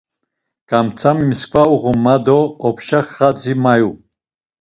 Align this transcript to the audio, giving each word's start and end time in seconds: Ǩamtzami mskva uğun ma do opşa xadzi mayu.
Ǩamtzami 0.69 1.25
mskva 1.31 1.63
uğun 1.73 1.97
ma 2.03 2.15
do 2.25 2.39
opşa 2.67 2.99
xadzi 3.13 3.53
mayu. 3.63 3.91